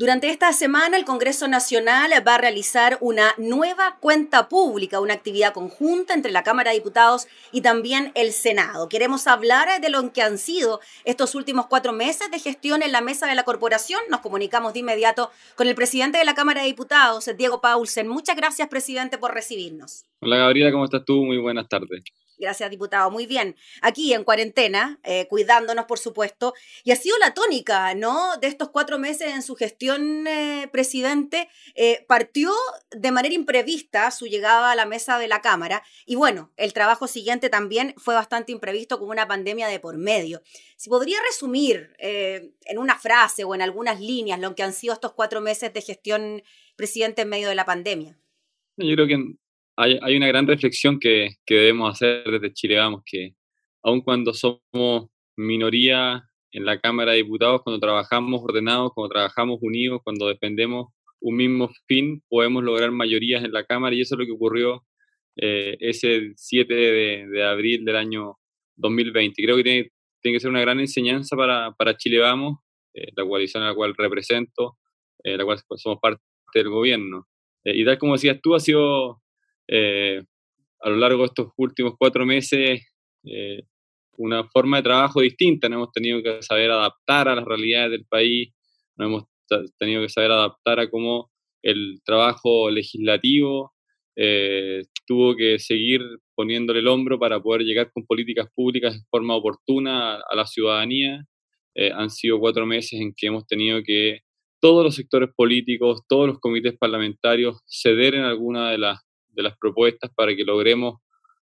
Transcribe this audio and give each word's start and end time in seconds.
Durante 0.00 0.30
esta 0.30 0.50
semana, 0.54 0.96
el 0.96 1.04
Congreso 1.04 1.46
Nacional 1.46 2.10
va 2.26 2.36
a 2.36 2.38
realizar 2.38 2.96
una 3.02 3.34
nueva 3.36 3.98
cuenta 4.00 4.48
pública, 4.48 4.98
una 4.98 5.12
actividad 5.12 5.52
conjunta 5.52 6.14
entre 6.14 6.32
la 6.32 6.42
Cámara 6.42 6.70
de 6.70 6.78
Diputados 6.78 7.26
y 7.52 7.60
también 7.60 8.10
el 8.14 8.32
Senado. 8.32 8.88
Queremos 8.88 9.26
hablar 9.26 9.78
de 9.78 9.90
lo 9.90 10.10
que 10.10 10.22
han 10.22 10.38
sido 10.38 10.80
estos 11.04 11.34
últimos 11.34 11.66
cuatro 11.66 11.92
meses 11.92 12.30
de 12.30 12.38
gestión 12.38 12.82
en 12.82 12.92
la 12.92 13.02
mesa 13.02 13.26
de 13.26 13.34
la 13.34 13.42
corporación. 13.42 14.00
Nos 14.08 14.20
comunicamos 14.20 14.72
de 14.72 14.78
inmediato 14.78 15.30
con 15.54 15.68
el 15.68 15.74
presidente 15.74 16.16
de 16.16 16.24
la 16.24 16.32
Cámara 16.32 16.62
de 16.62 16.68
Diputados, 16.68 17.28
Diego 17.36 17.60
Paulsen. 17.60 18.08
Muchas 18.08 18.36
gracias, 18.36 18.68
presidente, 18.68 19.18
por 19.18 19.34
recibirnos. 19.34 20.06
Hola, 20.20 20.38
Gabriela, 20.38 20.72
¿cómo 20.72 20.86
estás 20.86 21.04
tú? 21.04 21.26
Muy 21.26 21.36
buenas 21.36 21.68
tardes. 21.68 22.04
Gracias, 22.40 22.70
diputado. 22.70 23.10
Muy 23.10 23.26
bien. 23.26 23.54
Aquí 23.82 24.14
en 24.14 24.24
cuarentena, 24.24 24.98
eh, 25.04 25.26
cuidándonos, 25.28 25.84
por 25.84 25.98
supuesto. 25.98 26.54
Y 26.84 26.90
ha 26.90 26.96
sido 26.96 27.18
la 27.18 27.34
tónica, 27.34 27.94
¿no? 27.94 28.38
De 28.38 28.46
estos 28.46 28.70
cuatro 28.70 28.98
meses 28.98 29.34
en 29.34 29.42
su 29.42 29.56
gestión, 29.56 30.26
eh, 30.26 30.66
presidente. 30.72 31.50
Eh, 31.74 32.06
partió 32.08 32.50
de 32.90 33.12
manera 33.12 33.34
imprevista 33.34 34.10
su 34.10 34.26
llegada 34.26 34.72
a 34.72 34.74
la 34.74 34.86
mesa 34.86 35.18
de 35.18 35.28
la 35.28 35.42
Cámara. 35.42 35.82
Y 36.06 36.16
bueno, 36.16 36.50
el 36.56 36.72
trabajo 36.72 37.06
siguiente 37.06 37.50
también 37.50 37.92
fue 37.98 38.14
bastante 38.14 38.52
imprevisto 38.52 38.98
con 38.98 39.10
una 39.10 39.28
pandemia 39.28 39.68
de 39.68 39.78
por 39.78 39.98
medio. 39.98 40.40
Si 40.76 40.88
podría 40.88 41.18
resumir 41.28 41.94
en 41.98 42.78
una 42.78 42.98
frase 42.98 43.44
o 43.44 43.54
en 43.54 43.60
algunas 43.60 44.00
líneas 44.00 44.40
lo 44.40 44.54
que 44.54 44.62
han 44.62 44.72
sido 44.72 44.94
estos 44.94 45.12
cuatro 45.12 45.42
meses 45.42 45.74
de 45.74 45.82
gestión, 45.82 46.42
presidente, 46.76 47.22
en 47.22 47.28
medio 47.28 47.50
de 47.50 47.54
la 47.54 47.66
pandemia. 47.66 48.18
Yo 48.78 48.94
creo 48.94 49.06
que 49.06 49.36
hay, 49.80 50.16
una 50.16 50.28
gran 50.28 50.46
reflexión 50.46 50.98
que, 50.98 51.30
debemos 51.48 51.92
hacer 51.92 52.24
desde 52.24 52.52
Chile 52.52 52.76
Vamos, 52.76 53.02
que 53.04 53.34
aun 53.82 54.02
cuando 54.02 54.34
somos 54.34 55.08
minoría 55.36 56.22
en 56.52 56.64
la 56.66 56.78
Cámara 56.80 57.12
de 57.12 57.18
Diputados, 57.18 57.62
cuando 57.62 57.80
trabajamos 57.80 58.42
ordenados, 58.42 58.92
cuando 58.94 59.14
trabajamos 59.14 59.58
unidos, 59.62 60.00
cuando 60.04 60.28
defendemos 60.28 60.88
un 61.20 61.36
mismo 61.36 61.70
fin, 61.86 62.22
podemos 62.28 62.62
lograr 62.62 62.90
mayorías 62.90 63.42
en 63.42 63.52
la 63.52 63.64
Cámara 63.64 63.94
y 63.94 64.02
eso 64.02 64.14
es 64.14 64.18
lo 64.18 64.26
que 64.26 64.32
ocurrió 64.32 64.84
eh, 65.36 65.76
ese 65.80 66.32
7 66.36 66.74
de, 66.74 67.44
abril 67.44 67.84
del 67.84 67.96
año 67.96 68.36
2020. 68.76 69.42
Creo 69.42 69.56
que 69.56 69.62
tiene, 69.62 69.90
que 70.22 70.40
ser 70.40 70.50
una 70.50 70.60
gran 70.60 70.80
enseñanza 70.80 71.36
para, 71.36 71.72
para 71.72 71.96
Chile 71.96 72.18
Vamos, 72.18 72.58
eh, 72.92 73.12
la 73.16 73.24
coalición 73.24 73.62
a 73.62 73.68
la 73.68 73.74
cual 73.74 73.94
represento, 73.96 74.76
eh, 75.24 75.38
la 75.38 75.44
cual 75.44 75.58
somos 75.76 75.98
parte 76.00 76.22
del 76.52 76.68
gobierno. 76.68 77.26
y 77.64 77.84
tal 77.84 77.98
como 77.98 78.14
decías 78.14 78.38
tú, 78.42 78.54
ha 78.54 78.60
sido 78.60 79.22
eh, 79.72 80.20
a 80.80 80.90
lo 80.90 80.96
largo 80.96 81.20
de 81.20 81.26
estos 81.26 81.52
últimos 81.56 81.94
cuatro 81.96 82.26
meses 82.26 82.82
eh, 83.24 83.62
una 84.16 84.44
forma 84.48 84.78
de 84.78 84.82
trabajo 84.82 85.20
distinta. 85.20 85.68
No 85.68 85.76
hemos 85.76 85.92
tenido 85.92 86.22
que 86.22 86.42
saber 86.42 86.70
adaptar 86.70 87.28
a 87.28 87.36
las 87.36 87.44
realidades 87.44 87.92
del 87.92 88.04
país, 88.06 88.52
no 88.96 89.06
hemos 89.06 89.24
tenido 89.78 90.02
que 90.02 90.08
saber 90.08 90.32
adaptar 90.32 90.80
a 90.80 90.90
cómo 90.90 91.30
el 91.62 92.00
trabajo 92.04 92.70
legislativo 92.70 93.72
eh, 94.16 94.82
tuvo 95.06 95.36
que 95.36 95.58
seguir 95.58 96.02
poniéndole 96.34 96.80
el 96.80 96.88
hombro 96.88 97.18
para 97.18 97.40
poder 97.40 97.62
llegar 97.62 97.90
con 97.92 98.04
políticas 98.04 98.48
públicas 98.54 98.94
de 98.94 99.04
forma 99.08 99.36
oportuna 99.36 100.16
a, 100.16 100.36
la 100.36 100.46
ciudadanía. 100.46 101.24
han 101.94 102.10
sido 102.10 102.40
cuatro 102.40 102.66
meses 102.66 103.00
en 103.00 103.12
que 103.16 103.28
hemos 103.28 103.46
tenido 103.46 103.82
que 103.84 104.20
todos 104.60 104.84
los 104.84 104.94
sectores 104.96 105.30
políticos, 105.34 106.02
todos 106.08 106.26
los 106.26 106.38
comités 106.40 106.76
parlamentarios 106.78 107.62
ceder 107.66 108.14
en 108.14 108.24
alguna 108.24 108.70
de 108.70 108.78
las 108.78 109.00
de 109.32 109.42
las 109.42 109.56
propuestas 109.58 110.10
para 110.14 110.34
que 110.34 110.44
logremos 110.44 110.94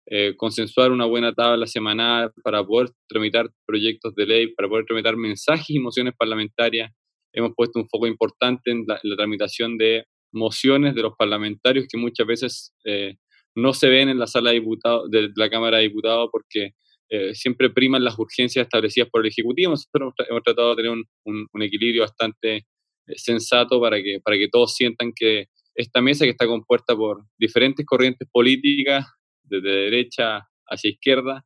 eh, 0.06 0.34
consensuar 0.36 0.92
una 0.92 1.06
buena 1.06 1.32
tabla 1.32 1.66
semanal, 1.66 2.30
para 2.42 2.62
poder 2.62 2.90
tramitar 3.08 3.48
proyectos 3.66 4.14
de 4.14 4.26
ley, 4.26 4.54
para 4.54 4.68
poder 4.68 4.84
tramitar 4.84 5.16
mensajes 5.16 5.70
y 5.70 5.78
mociones 5.78 6.12
parlamentarias. 6.18 6.92
Hemos 7.32 7.52
puesto 7.56 7.80
un 7.80 7.88
foco 7.88 8.06
importante 8.06 8.70
en 8.70 8.84
la, 8.86 9.00
tramitación 9.16 9.78
de 9.78 10.04
mociones 10.30 10.94
de 10.94 11.02
los 11.02 11.14
parlamentarios 11.16 11.86
que 11.90 11.96
muchas 11.96 12.26
veces 12.26 12.74
eh, 12.84 13.14
no 13.54 13.72
se 13.72 13.88
ven 13.88 14.10
en 14.10 14.18
la 14.18 14.26
sala 14.26 14.50
de, 14.50 14.60
diputados, 14.60 15.10
de 15.10 15.30
la 15.36 15.48
Cámara 15.48 15.78
de 15.78 15.84
Diputados 15.84 16.28
porque 16.30 16.72
eh, 17.08 17.34
siempre 17.34 17.70
priman 17.70 18.04
las 18.04 18.18
urgencias 18.18 18.64
establecidas 18.64 19.08
por 19.10 19.22
el 19.22 19.30
Ejecutivo. 19.30 19.70
Nosotros 19.70 20.12
hemos 20.28 20.42
tratado 20.42 20.70
de 20.70 20.76
tener 20.76 20.90
un, 20.90 21.46
un 21.50 21.62
equilibrio 21.62 22.02
bastante 22.02 22.66
sensato 23.16 23.80
para 23.80 24.02
que, 24.02 24.18
para 24.22 24.36
que 24.36 24.48
todos 24.48 24.74
sientan 24.74 25.12
que 25.14 25.46
esta 25.74 26.00
mesa 26.00 26.24
que 26.24 26.30
está 26.30 26.46
compuesta 26.46 26.94
por 26.94 27.24
diferentes 27.38 27.84
corrientes 27.84 28.28
políticas, 28.30 29.06
desde 29.42 29.68
derecha 29.68 30.46
hacia 30.66 30.90
izquierda, 30.90 31.44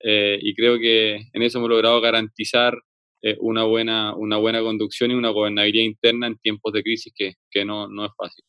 eh, 0.00 0.38
y 0.40 0.54
creo 0.54 0.78
que 0.78 1.16
en 1.32 1.42
eso 1.42 1.58
hemos 1.58 1.70
logrado 1.70 2.00
garantizar 2.00 2.74
eh, 3.22 3.36
una, 3.40 3.64
buena, 3.64 4.14
una 4.14 4.36
buena 4.36 4.60
conducción 4.60 5.10
y 5.10 5.14
una 5.14 5.30
gobernabilidad 5.30 5.84
interna 5.84 6.26
en 6.26 6.38
tiempos 6.38 6.72
de 6.72 6.82
crisis 6.82 7.12
que, 7.16 7.34
que 7.50 7.64
no, 7.64 7.88
no 7.88 8.04
es 8.04 8.12
fácil. 8.16 8.44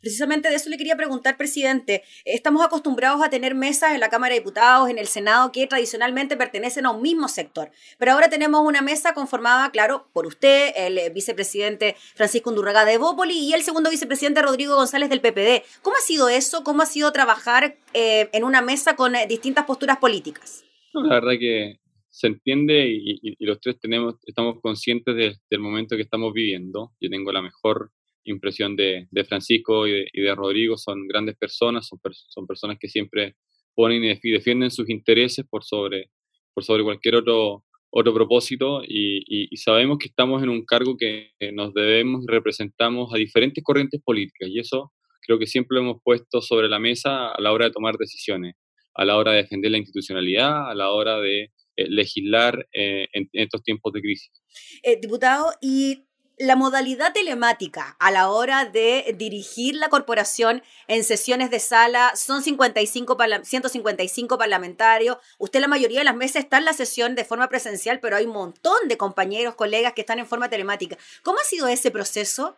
Precisamente 0.00 0.48
de 0.48 0.56
eso 0.56 0.70
le 0.70 0.76
quería 0.76 0.96
preguntar, 0.96 1.36
presidente. 1.36 2.02
Estamos 2.24 2.64
acostumbrados 2.64 3.22
a 3.22 3.30
tener 3.30 3.54
mesas 3.54 3.94
en 3.94 4.00
la 4.00 4.08
Cámara 4.08 4.34
de 4.34 4.40
Diputados, 4.40 4.88
en 4.88 4.98
el 4.98 5.06
Senado, 5.06 5.52
que 5.52 5.66
tradicionalmente 5.66 6.36
pertenecen 6.36 6.86
a 6.86 6.90
un 6.90 7.02
mismo 7.02 7.28
sector. 7.28 7.70
Pero 7.98 8.12
ahora 8.12 8.28
tenemos 8.28 8.66
una 8.66 8.82
mesa 8.82 9.14
conformada, 9.14 9.70
claro, 9.70 10.08
por 10.12 10.26
usted, 10.26 10.72
el 10.76 10.98
eh, 10.98 11.10
vicepresidente 11.10 11.96
Francisco 12.14 12.50
Undurraga 12.50 12.84
de 12.84 12.98
Bópoli 12.98 13.38
y 13.38 13.52
el 13.52 13.62
segundo 13.62 13.90
vicepresidente 13.90 14.42
Rodrigo 14.42 14.74
González 14.76 15.08
del 15.08 15.20
PPD. 15.20 15.64
¿Cómo 15.82 15.96
ha 15.96 16.00
sido 16.00 16.28
eso? 16.28 16.64
¿Cómo 16.64 16.82
ha 16.82 16.86
sido 16.86 17.12
trabajar 17.12 17.76
eh, 17.94 18.28
en 18.32 18.44
una 18.44 18.62
mesa 18.62 18.96
con 18.96 19.14
eh, 19.14 19.26
distintas 19.28 19.64
posturas 19.64 19.98
políticas? 19.98 20.64
La 20.94 21.14
verdad 21.14 21.32
que 21.38 21.80
se 22.10 22.26
entiende 22.26 22.86
y, 22.86 23.36
los 23.44 23.58
tres 23.60 23.80
tenemos, 23.80 24.16
estamos 24.26 24.60
conscientes 24.60 25.40
del 25.48 25.60
momento 25.60 25.96
que 25.96 26.02
estamos 26.02 26.32
viviendo. 26.34 26.92
Yo 27.00 27.08
tengo 27.08 27.32
la 27.32 27.40
mejor 27.40 27.90
impresión 28.24 28.76
de, 28.76 29.08
Francisco 29.26 29.86
y 29.86 30.04
de, 30.12 30.34
Rodrigo. 30.34 30.76
Son 30.76 31.06
grandes 31.06 31.36
personas, 31.36 31.86
son, 31.86 32.00
son 32.28 32.46
personas 32.46 32.78
que 32.80 32.88
siempre 32.88 33.36
ponen 33.74 34.04
y 34.04 34.30
defienden 34.30 34.70
sus 34.70 34.88
intereses 34.90 35.46
por 35.48 35.64
sobre, 35.64 36.10
por 36.54 36.64
sobre 36.64 36.82
cualquier 36.82 37.16
otro, 37.16 37.64
otro 37.94 38.14
propósito 38.14 38.82
y, 38.82 39.48
sabemos 39.56 39.98
que 39.98 40.08
estamos 40.08 40.42
en 40.42 40.48
un 40.48 40.64
cargo 40.64 40.96
que 40.96 41.30
nos 41.52 41.72
debemos 41.74 42.24
y 42.24 42.32
representamos 42.32 43.14
a 43.14 43.18
diferentes 43.18 43.62
corrientes 43.62 44.00
políticas 44.02 44.48
y 44.50 44.58
eso 44.58 44.92
creo 45.20 45.38
que 45.38 45.46
siempre 45.46 45.76
lo 45.76 45.82
hemos 45.82 46.02
puesto 46.02 46.40
sobre 46.40 46.68
la 46.68 46.78
mesa 46.78 47.30
a 47.30 47.40
la 47.40 47.52
hora 47.52 47.66
de 47.66 47.70
tomar 47.70 47.96
decisiones, 47.96 48.54
a 48.94 49.04
la 49.04 49.16
hora 49.16 49.32
de 49.32 49.42
defender 49.42 49.70
la 49.70 49.78
institucionalidad, 49.78 50.70
a 50.70 50.74
la 50.74 50.90
hora 50.90 51.20
de 51.20 51.52
eh, 51.76 51.88
legislar 51.88 52.66
eh, 52.72 53.06
en, 53.12 53.28
estos 53.32 53.62
tiempos 53.62 53.92
de 53.92 54.00
crisis. 54.00 54.32
Eh, 54.82 54.98
diputado, 55.00 55.52
y 55.60 56.06
la 56.42 56.56
modalidad 56.56 57.12
telemática 57.12 57.96
a 58.00 58.10
la 58.10 58.28
hora 58.28 58.64
de 58.64 59.14
dirigir 59.16 59.76
la 59.76 59.88
corporación 59.88 60.60
en 60.88 61.04
sesiones 61.04 61.52
de 61.52 61.60
sala 61.60 62.16
son 62.16 62.42
55 62.42 63.16
155 63.44 64.38
parlamentarios. 64.38 65.18
Usted 65.38 65.60
la 65.60 65.68
mayoría 65.68 66.00
de 66.00 66.04
las 66.04 66.16
meses 66.16 66.42
está 66.42 66.58
en 66.58 66.64
la 66.64 66.72
sesión 66.72 67.14
de 67.14 67.24
forma 67.24 67.48
presencial, 67.48 68.00
pero 68.00 68.16
hay 68.16 68.24
un 68.26 68.32
montón 68.32 68.88
de 68.88 68.96
compañeros, 68.96 69.54
colegas 69.54 69.92
que 69.92 70.00
están 70.00 70.18
en 70.18 70.26
forma 70.26 70.50
telemática. 70.50 70.98
¿Cómo 71.22 71.38
ha 71.38 71.44
sido 71.44 71.68
ese 71.68 71.92
proceso? 71.92 72.56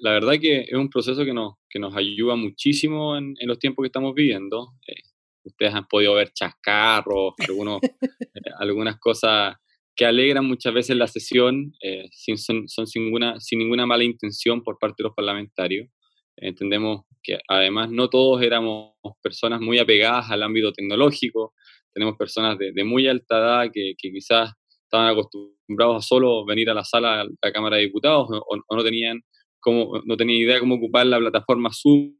la, 0.00 0.12
verdad 0.12 0.34
que 0.40 0.60
es 0.62 0.72
un 0.72 0.88
proceso 0.88 1.22
que 1.22 1.34
nos, 1.34 1.56
que 1.68 1.78
nos 1.78 1.94
ayuda 1.94 2.34
muchísimo 2.34 3.18
en, 3.18 3.36
los 3.42 3.58
tiempos 3.58 3.82
que 3.82 3.88
estamos 3.88 4.14
viviendo. 4.14 4.72
Eh, 4.86 5.02
ustedes 5.42 5.74
han 5.74 5.86
podido 5.86 6.14
ver 6.14 6.32
chascarros, 6.32 7.34
algunos, 7.46 7.82
eh, 8.00 8.50
algunas 8.58 8.98
cosas 8.98 9.54
que 9.96 10.06
alegran 10.06 10.44
muchas 10.44 10.74
veces 10.74 10.96
la 10.96 11.06
sesión, 11.06 11.72
eh, 11.82 12.08
sin, 12.10 12.36
son, 12.36 12.66
sin, 12.68 13.04
ninguna, 13.04 13.38
sin 13.40 13.58
ninguna 13.58 13.86
mala 13.86 14.04
intención 14.04 14.62
por 14.62 14.78
parte 14.78 14.96
de 14.98 15.04
los 15.04 15.14
parlamentarios. 15.14 15.88
Entendemos 16.36 17.02
que 17.22 17.38
además 17.48 17.90
no 17.90 18.10
todos 18.10 18.42
éramos 18.42 18.94
personas 19.22 19.60
muy 19.60 19.78
apegadas 19.78 20.30
al 20.30 20.42
ámbito 20.42 20.72
tecnológico, 20.72 21.54
tenemos 21.92 22.16
personas 22.16 22.58
de, 22.58 22.84
muy 22.84 23.06
alta 23.06 23.38
edad 23.38 23.70
que, 23.72 23.94
quizás 23.96 24.52
estaban 24.82 25.08
acostumbrados 25.10 25.96
a 25.96 26.00
solo 26.00 26.44
venir 26.44 26.68
a 26.68 26.74
la 26.74 26.84
sala 26.84 27.24
de 27.24 27.30
la 27.40 27.52
Cámara 27.52 27.76
de 27.76 27.82
Diputados 27.82 28.28
o, 28.30 28.76
no, 28.76 28.82
tenían 28.82 29.20
cómo, 29.60 30.02
no 30.04 30.16
tenían 30.16 30.40
idea 30.40 30.60
cómo 30.60 30.74
ocupar 30.74 31.06
la 31.06 31.18
plataforma 31.18 31.70
Zoom 31.72 32.16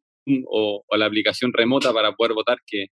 o, 0.46 0.84
o 0.86 0.96
la 0.96 1.06
aplicación 1.06 1.52
remota 1.52 1.92
para 1.92 2.12
poder 2.12 2.34
votar, 2.34 2.58
que, 2.64 2.86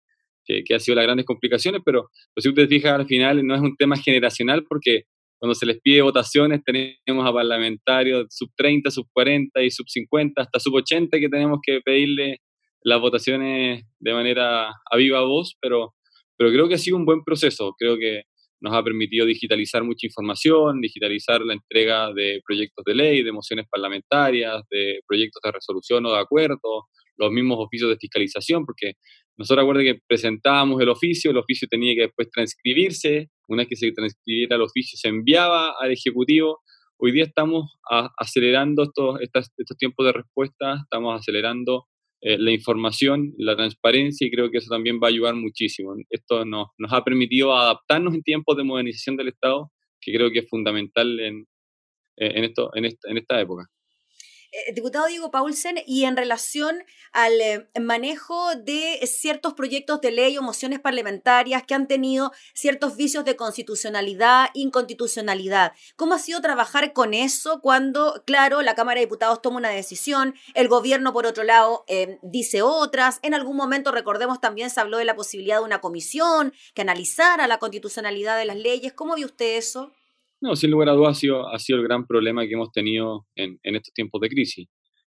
que, 0.51 0.63
que, 0.63 0.75
ha 0.75 0.80
sido 0.80 0.95
las 0.95 1.06
grandes 1.06 1.25
complicaciones, 1.25 1.81
pero, 1.86 2.09
si 2.38 2.50
usted 2.50 2.68
fija 2.68 2.95
al 2.95 3.06
final 3.06 3.45
no 3.45 3.56
es 3.56 3.62
un 3.62 3.75
tema 3.75 3.95
generacional 3.95 4.65
porque 4.68 5.03
cuando 5.39 5.56
se 5.56 5.65
les 5.65 5.80
pide 5.81 6.01
votaciones 6.01 6.62
tenemos 6.63 7.27
a 7.27 7.33
parlamentarios 7.33 8.27
sub 8.30 8.51
30, 8.56 8.92
sub 8.92 9.07
40 9.12 9.63
y 9.63 9.71
sub 9.71 9.88
50, 9.88 10.42
hasta 10.42 10.59
sub 10.59 10.75
80 10.75 11.19
que 11.19 11.30
tenemos 11.30 11.59
que 11.65 11.81
pedirle 11.81 12.38
las 12.83 13.00
votaciones 13.00 13.83
de 14.00 14.13
manera 14.13 14.69
a 14.69 14.98
viva 14.98 15.21
voz, 15.21 15.56
pero, 15.62 15.94
pero 16.38 16.51
creo 16.51 16.68
que 16.68 16.75
ha 16.75 16.80
sido 16.80 16.98
un 16.98 17.06
buen 17.06 17.24
proceso, 17.24 17.75
creo 17.77 17.98
que 17.98 18.24
nos 18.62 18.74
ha 18.74 18.83
permitido 18.83 19.25
digitalizar 19.25 19.83
mucha 19.83 20.06
información, 20.06 20.81
digitalizar 20.81 21.42
la 21.42 21.53
entrega 21.53 22.13
de 22.13 22.42
proyectos 22.45 22.86
de 22.86 22.94
ley, 22.94 23.24
de 23.24 23.31
mociones 23.31 23.65
parlamentarias, 23.69 24.62
de 24.69 25.00
proyectos 25.07 25.42
de 25.44 25.51
resolución 25.51 26.06
o 26.06 26.12
de 26.12 26.19
acuerdo, 26.19 26.88
los 27.22 27.32
mismos 27.32 27.58
oficios 27.60 27.90
de 27.90 27.98
fiscalización, 27.98 28.66
porque 28.66 28.94
nosotros 29.38 29.64
acuerdo 29.64 29.82
que 29.82 30.00
presentábamos 30.08 30.82
el 30.82 30.90
oficio, 30.90 31.32
el 31.32 31.38
oficio 31.38 31.68
tenía 31.70 31.96
que 31.96 32.02
después 32.02 32.30
transcribirse, 32.30 33.30
una 33.48 33.62
vez 33.62 33.70
que 33.70 33.76
se 33.76 33.92
transcribiera 33.92 34.56
el 34.56 34.62
oficio 34.62 34.98
se 35.00 35.10
enviaba 35.10 35.74
al 35.80 35.92
Ejecutivo. 35.92 36.60
Hoy 36.98 37.12
día 37.12 37.24
estamos 37.24 37.74
acelerando 38.18 38.84
estos, 38.84 39.20
estos 39.22 39.78
tiempos 39.78 40.06
de 40.06 40.14
respuesta, 40.14 40.76
estamos 40.84 41.20
acelerando 41.20 41.86
eh, 42.22 42.38
la 42.38 42.52
información, 42.52 43.34
la 43.38 43.56
transparencia 43.56 44.28
y 44.28 44.32
creo 44.32 44.52
que 44.52 44.60
eso 44.60 44.70
también 44.70 45.00
va 45.02 45.08
a 45.08 45.10
ayudar 45.10 45.34
muchísimo. 45.34 45.96
Esto 46.12 46.46
nos, 46.46 46.68
nos 46.78 46.94
ha 46.94 47.04
permitido 47.04 47.58
adaptarnos 47.58 48.14
en 48.14 48.22
tiempos 48.22 48.56
de 48.58 48.64
modernización 48.64 49.18
del 49.18 49.30
Estado, 49.30 49.72
que 50.00 50.14
creo 50.14 50.30
que 50.30 50.40
es 50.40 50.50
fundamental 50.50 51.20
en, 51.20 51.48
en, 52.18 52.44
esto, 52.44 52.70
en, 52.76 52.86
esta, 52.86 53.10
en 53.10 53.18
esta 53.18 53.42
época. 53.42 53.66
Eh, 54.53 54.74
diputado 54.74 55.07
Diego 55.07 55.31
Paulsen, 55.31 55.81
y 55.88 56.03
en 56.03 56.18
relación 56.18 56.83
al 57.13 57.39
eh, 57.39 57.69
manejo 57.80 58.53
de 58.56 59.00
ciertos 59.07 59.53
proyectos 59.53 60.01
de 60.01 60.12
ley 60.12 60.38
o 60.38 60.42
mociones 60.42 60.81
parlamentarias 60.81 61.63
que 61.63 61.74
han 61.74 61.88
tenido 61.88 62.33
ciertos 62.53 62.98
vicios 62.98 63.24
de 63.24 63.38
constitucionalidad, 63.38 64.50
inconstitucionalidad, 64.53 65.71
¿cómo 65.95 66.15
ha 66.15 66.19
sido 66.19 66.42
trabajar 66.42 66.92
con 66.92 67.13
eso 67.13 67.62
cuando, 67.62 68.24
claro, 68.25 68.62
la 68.62 68.75
Cámara 68.75 69.00
de 69.00 69.06
Diputados 69.06 69.42
toma 69.42 69.56
una 69.56 69.69
decisión, 69.69 70.36
el 70.53 70.68
gobierno, 70.68 71.13
por 71.13 71.25
otro 71.25 71.45
lado, 71.45 71.86
eh, 71.88 72.19
dice 72.21 72.62
otras? 72.62 73.19
En 73.21 73.33
algún 73.33 73.56
momento, 73.56 73.94
recordemos, 73.94 74.42
también 74.42 74.69
se 74.69 74.81
habló 74.81 74.98
de 74.98 75.06
la 75.06 75.15
posibilidad 75.15 75.59
de 75.59 75.63
una 75.63 75.80
comisión 75.80 76.53
que 76.74 76.81
analizara 76.81 77.48
la 77.48 77.57
constitucionalidad 77.57 78.38
de 78.38 78.45
las 78.45 78.57
leyes. 78.57 78.92
¿Cómo 78.92 79.15
vio 79.15 79.27
usted 79.27 79.56
eso? 79.56 79.94
No, 80.42 80.56
sin 80.56 80.72
lugar 80.72 80.90
a 80.90 80.94
dudas 80.94 81.18
ha 81.18 81.60
sido, 81.60 81.78
el 81.78 81.84
gran 81.84 82.08
problema 82.08 82.48
que 82.48 82.54
hemos 82.56 82.72
tenido 82.72 83.28
en, 83.36 83.60
en 83.62 83.76
estos 83.76 83.94
tiempos 83.94 84.20
de 84.22 84.30
crisis. 84.30 84.68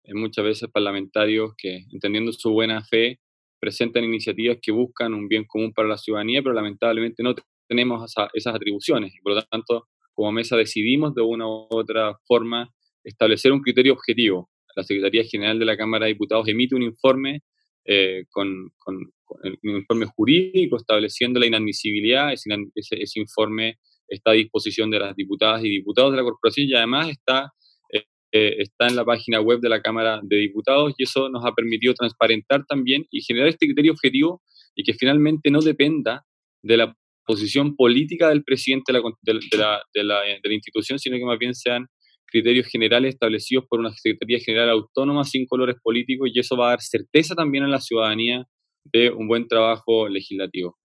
Hay 0.04 0.14
muchas 0.14 0.44
veces 0.44 0.70
parlamentarios 0.72 1.52
que, 1.58 1.84
entendiendo 1.92 2.32
su 2.32 2.52
buena 2.52 2.84
fe, 2.84 3.18
presentan 3.58 4.04
iniciativas 4.04 4.58
que 4.62 4.70
buscan 4.70 5.14
un 5.14 5.26
bien 5.26 5.44
común 5.44 5.72
para 5.72 5.88
la 5.88 5.98
ciudadanía, 5.98 6.42
pero 6.42 6.54
lamentablemente 6.54 7.24
no 7.24 7.34
tenemos 7.66 8.14
esas 8.34 8.54
atribuciones 8.54 9.12
por 9.22 9.34
lo 9.34 9.42
tanto, 9.42 9.88
como 10.12 10.30
mesa 10.30 10.56
decidimos 10.56 11.12
de 11.14 11.22
una 11.22 11.48
u 11.48 11.66
otra 11.70 12.16
forma 12.26 12.72
establecer 13.02 13.50
un 13.50 13.60
criterio 13.60 13.94
objetivo. 13.94 14.50
La 14.76 14.84
Secretaría 14.84 15.24
General 15.24 15.58
de 15.58 15.64
la 15.64 15.76
Cámara 15.76 16.06
de 16.06 16.12
Diputados 16.12 16.46
emite 16.46 16.76
un 16.76 16.82
informe 16.82 17.42
eh, 17.84 18.24
con, 18.30 18.70
con, 18.78 18.96
un 18.96 19.76
informe 19.76 20.06
jurídico 20.06 20.76
estableciendo 20.76 21.40
la 21.40 21.46
inadmisibilidad, 21.46 22.32
ese, 22.32 22.48
ese 22.74 23.20
informe 23.20 23.78
está 24.08 24.32
a 24.32 24.34
disposición 24.34 24.90
de 24.90 24.98
las 24.98 25.16
diputadas 25.16 25.64
y 25.64 25.68
diputados 25.68 26.12
de 26.12 26.18
la 26.18 26.22
corporación 26.22 26.68
y 26.68 26.74
además 26.74 27.08
está, 27.08 27.52
eh, 27.92 28.04
eh, 28.32 28.56
está 28.58 28.88
en 28.88 28.96
la 28.96 29.04
página 29.04 29.40
web 29.40 29.60
de 29.60 29.68
la 29.68 29.80
Cámara 29.82 30.20
de 30.22 30.36
Diputados 30.36 30.94
y 30.96 31.04
eso 31.04 31.28
nos 31.28 31.44
ha 31.44 31.52
permitido 31.52 31.94
transparentar 31.94 32.64
también 32.66 33.06
y 33.10 33.22
generar 33.22 33.48
este 33.48 33.66
criterio 33.66 33.92
objetivo 33.92 34.42
y 34.74 34.84
que 34.84 34.94
finalmente 34.94 35.50
no 35.50 35.60
dependa 35.60 36.24
de 36.62 36.76
la 36.76 36.94
posición 37.26 37.74
política 37.74 38.28
del 38.28 38.44
presidente 38.44 38.92
de 38.92 39.00
la, 39.00 39.02
de 39.22 39.58
la, 39.58 39.82
la, 40.04 40.20
de 40.20 40.40
la 40.48 40.54
institución, 40.54 40.98
sino 40.98 41.16
que 41.16 41.24
más 41.24 41.38
bien 41.38 41.54
sean 41.54 41.86
criterios 42.26 42.66
generales 42.66 43.14
establecidos 43.14 43.64
por 43.68 43.80
una 43.80 43.90
Secretaría 43.90 44.38
General 44.40 44.70
autónoma 44.70 45.24
sin 45.24 45.46
colores 45.46 45.76
políticos 45.82 46.30
y 46.32 46.38
eso 46.38 46.56
va 46.56 46.68
a 46.68 46.70
dar 46.70 46.80
certeza 46.80 47.34
también 47.34 47.64
a 47.64 47.68
la 47.68 47.80
ciudadanía 47.80 48.44
de 48.84 49.10
un 49.10 49.26
buen 49.26 49.48
trabajo 49.48 50.08
legislativo. 50.08 50.76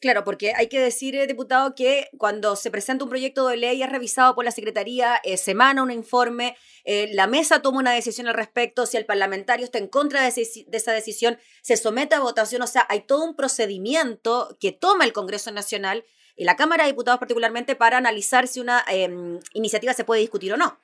Claro, 0.00 0.22
porque 0.22 0.52
hay 0.54 0.68
que 0.68 0.78
decir, 0.78 1.16
eh, 1.16 1.26
diputado, 1.26 1.74
que 1.74 2.08
cuando 2.18 2.54
se 2.54 2.70
presenta 2.70 3.02
un 3.02 3.10
proyecto 3.10 3.48
de 3.48 3.56
ley 3.56 3.82
es 3.82 3.90
revisado 3.90 4.36
por 4.36 4.44
la 4.44 4.52
Secretaría, 4.52 5.16
eh, 5.24 5.36
se 5.36 5.52
emana 5.52 5.82
un 5.82 5.90
informe, 5.90 6.56
eh, 6.84 7.10
la 7.14 7.26
mesa 7.26 7.62
toma 7.62 7.80
una 7.80 7.90
decisión 7.90 8.28
al 8.28 8.34
respecto, 8.34 8.86
si 8.86 8.96
el 8.96 9.06
parlamentario 9.06 9.64
está 9.64 9.78
en 9.78 9.88
contra 9.88 10.22
de, 10.22 10.28
esa 10.28 10.92
decisión, 10.92 11.38
se 11.62 11.76
somete 11.76 12.14
a 12.14 12.20
votación, 12.20 12.62
o 12.62 12.68
sea, 12.68 12.86
hay 12.88 13.06
todo 13.06 13.24
un 13.24 13.34
procedimiento 13.34 14.56
que 14.60 14.70
toma 14.70 15.04
el 15.04 15.12
Congreso 15.12 15.50
Nacional 15.50 16.04
y 16.36 16.44
la 16.44 16.54
Cámara 16.54 16.84
de 16.84 16.92
Diputados 16.92 17.18
particularmente 17.18 17.74
para 17.74 17.98
analizar 17.98 18.46
si 18.46 18.60
una 18.60 18.84
em, 18.88 19.40
iniciativa 19.52 19.94
se 19.94 20.04
puede 20.04 20.20
discutir 20.20 20.52
o 20.52 20.56
no. 20.56 20.78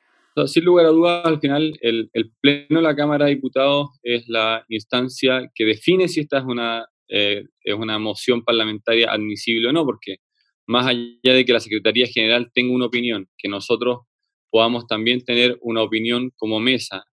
Sin 0.49 0.64
lugar 0.64 0.87
a 0.87 0.88
dudas, 0.88 1.25
al 1.25 1.38
final, 1.38 1.78
el, 1.81 2.10
Pleno 2.40 2.81
de 2.81 2.82
la 2.82 2.96
Cámara 2.96 3.26
de 3.26 3.37
Diputados 3.37 3.90
es 4.02 4.25
la 4.26 4.64
instancia 4.69 5.49
que 5.55 5.64
define 5.64 6.08
si 6.08 6.22
esta 6.22 6.38
es 6.38 6.44
una 6.44 6.88
eh, 7.16 7.44
es 7.62 7.75
una 7.75 7.96
moción 8.00 8.43
parlamentaria 8.43 9.12
admisible 9.12 9.69
o 9.69 9.72
no, 9.72 9.84
porque 9.84 10.16
más 10.66 10.87
allá 10.87 11.11
de 11.22 11.44
que 11.44 11.52
la 11.52 11.61
Secretaría 11.61 12.08
General 12.08 12.50
tenga 12.52 12.75
una 12.75 12.87
opinión, 12.87 13.28
que 13.38 13.49
nosotros 13.49 14.00
podamos 14.50 14.88
también 14.88 15.25
tener 15.25 15.56
una 15.61 15.82
opinión 15.82 16.32
como 16.37 16.58
mesa 16.58 17.05